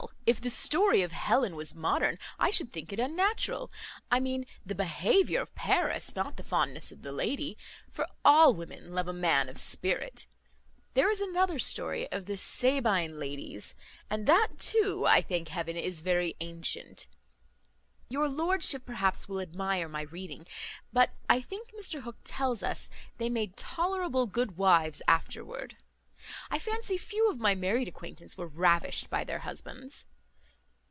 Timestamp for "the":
0.39-0.49, 4.65-4.73, 6.37-6.43, 7.01-7.11, 12.27-12.37